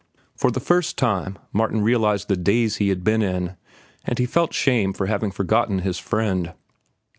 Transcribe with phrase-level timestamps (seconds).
[0.35, 3.55] For the first time Martin realized the daze he had been in,
[4.03, 6.53] and he felt shame for having forgotten his friend.